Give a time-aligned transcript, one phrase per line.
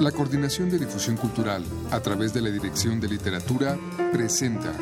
[0.00, 3.78] La Coordinación de Difusión Cultural, a través de la Dirección de Literatura,
[4.12, 4.74] presenta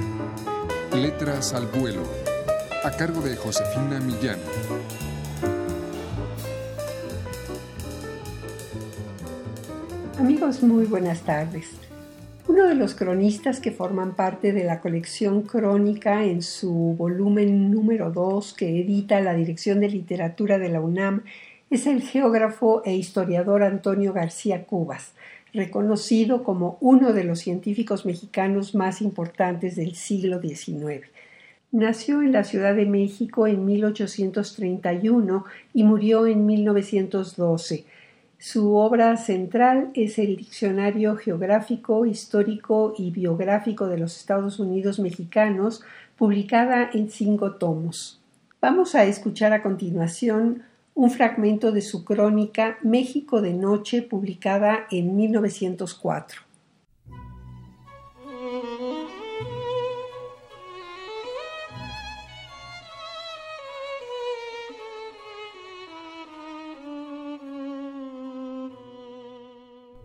[0.92, 2.02] Letras al Vuelo,
[2.82, 4.40] a cargo de Josefina Millán.
[10.18, 11.68] Amigos, muy buenas tardes.
[12.48, 18.10] Uno de los cronistas que forman parte de la colección crónica en su volumen número
[18.10, 21.22] 2 que edita la Dirección de Literatura de la UNAM
[21.70, 25.12] es el geógrafo e historiador Antonio García Cubas,
[25.52, 31.06] reconocido como uno de los científicos mexicanos más importantes del siglo XIX.
[31.70, 37.84] Nació en la Ciudad de México en 1831 y murió en 1912.
[38.38, 45.82] Su obra central es el Diccionario Geográfico, Histórico y Biográfico de los Estados Unidos Mexicanos,
[46.16, 48.20] publicada en cinco tomos.
[48.60, 50.62] Vamos a escuchar a continuación
[50.94, 56.42] un fragmento de su crónica México de Noche, publicada en 1904.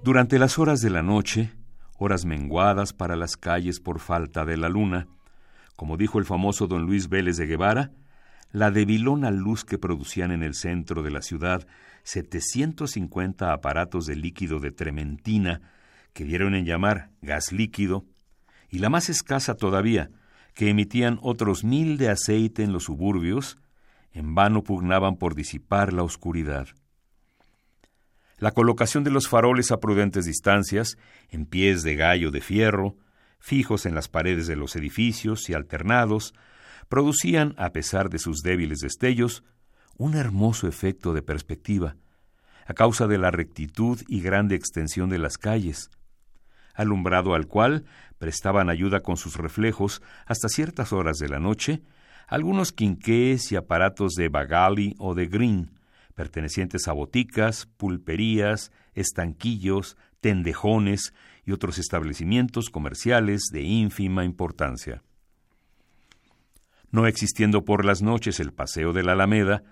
[0.04, 1.52] Durante las horas de la noche,
[2.00, 5.08] horas menguadas para las calles por falta de la luna,
[5.76, 7.92] como dijo el famoso don Luis Vélez de Guevara,
[8.52, 11.68] la debilona luz que producían en el centro de la ciudad
[12.04, 15.62] 750 aparatos de líquido de trementina,
[16.14, 18.06] que dieron en llamar gas líquido,
[18.70, 20.10] y la más escasa todavía,
[20.54, 23.60] que emitían otros mil de aceite en los suburbios,
[24.12, 26.68] en vano pugnaban por disipar la oscuridad.
[28.38, 30.98] La colocación de los faroles a prudentes distancias,
[31.30, 32.96] en pies de gallo de fierro,
[33.40, 36.34] fijos en las paredes de los edificios y alternados,
[36.90, 39.44] producían, a pesar de sus débiles destellos,
[39.98, 41.96] un hermoso efecto de perspectiva,
[42.66, 45.90] a causa de la rectitud y grande extensión de las calles,
[46.74, 47.86] alumbrado al cual
[48.18, 51.82] prestaban ayuda con sus reflejos hasta ciertas horas de la noche
[52.28, 55.72] algunos quinqués y aparatos de Bagali o de Green,
[56.14, 61.14] pertenecientes a boticas, pulperías, estanquillos, tendejones
[61.44, 65.02] y otros establecimientos comerciales de ínfima importancia
[66.92, 69.64] no existiendo por las noches el paseo de la Alameda,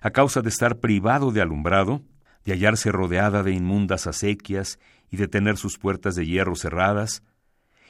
[0.00, 2.02] a causa de estar privado de alumbrado,
[2.44, 4.78] de hallarse rodeada de inmundas acequias
[5.10, 7.22] y de tener sus puertas de hierro cerradas,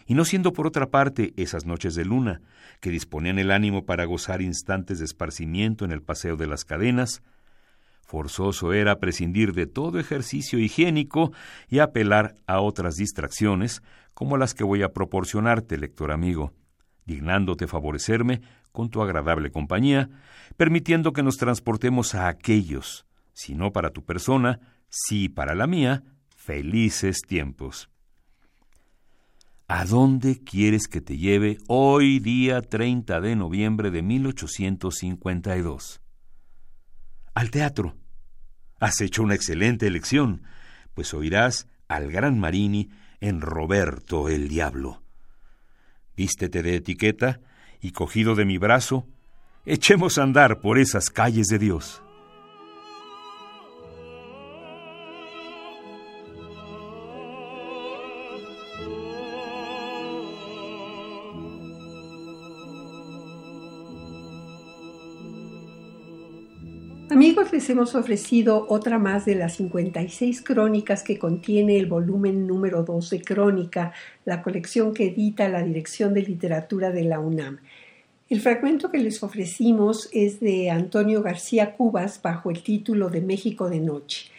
[0.06, 2.42] y no siendo por otra parte esas noches de luna,
[2.80, 7.22] que disponían el ánimo para gozar instantes de esparcimiento en el paseo de las cadenas,
[8.06, 11.32] forzoso era prescindir de todo ejercicio higiénico
[11.68, 16.52] y apelar a otras distracciones, como las que voy a proporcionarte, lector amigo,
[17.06, 18.42] dignándote favorecerme
[18.72, 20.10] con tu agradable compañía,
[20.56, 26.02] permitiendo que nos transportemos a aquellos, si no para tu persona, sí para la mía,
[26.36, 27.90] felices tiempos.
[29.66, 36.02] ¿A dónde quieres que te lleve hoy día 30 de noviembre de 1852?
[37.32, 37.96] Al teatro.
[38.78, 40.42] Has hecho una excelente elección,
[40.92, 42.90] pues oirás al gran Marini
[43.20, 45.03] en Roberto el Diablo.
[46.16, 47.40] Vístete de etiqueta
[47.80, 49.06] y cogido de mi brazo,
[49.66, 52.03] echemos a andar por esas calles de Dios.
[67.10, 72.82] Amigos, les hemos ofrecido otra más de las 56 crónicas que contiene el volumen número
[72.82, 73.92] 2 de Crónica,
[74.24, 77.58] la colección que edita la Dirección de Literatura de la UNAM.
[78.30, 83.68] El fragmento que les ofrecimos es de Antonio García Cubas bajo el título de México
[83.68, 84.30] de Noche.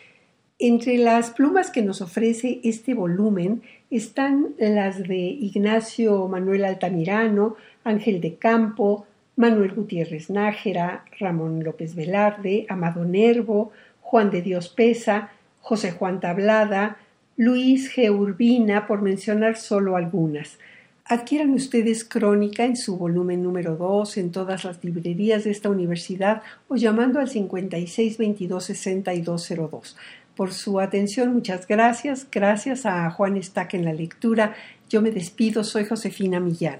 [0.57, 3.61] Entre las plumas que nos ofrece este volumen
[3.91, 9.05] están las de Ignacio Manuel Altamirano, Ángel de Campo,
[9.35, 15.31] Manuel Gutiérrez Nájera, Ramón López Velarde, Amado Nervo, Juan de Dios Pesa,
[15.61, 16.97] José Juan Tablada,
[17.37, 18.09] Luis G.
[18.09, 20.57] Urbina, por mencionar solo algunas.
[21.03, 26.41] Adquieran ustedes Crónica en su volumen número 2 en todas las librerías de esta universidad
[26.67, 29.95] o llamando al 5622-6202.
[30.35, 32.27] Por su atención, muchas gracias.
[32.31, 34.55] Gracias a Juan Estac en la lectura.
[34.89, 36.79] Yo me despido, soy Josefina Millán.